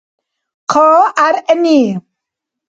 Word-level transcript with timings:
—Хъа 0.71 0.89
гӏяргӏни. 1.15 1.79